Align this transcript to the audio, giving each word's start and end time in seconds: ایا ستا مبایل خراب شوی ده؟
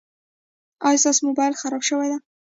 ایا 0.87 0.99
ستا 1.03 1.21
مبایل 1.27 1.53
خراب 1.61 1.83
شوی 1.89 2.07
ده؟ 2.11 2.17